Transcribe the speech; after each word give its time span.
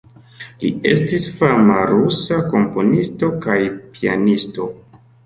Li 0.61 0.69
estis 0.91 1.27
fama 1.41 1.75
rusa 1.89 2.39
komponisto 2.53 3.29
kaj 3.45 3.59
pianisto. 3.99 4.67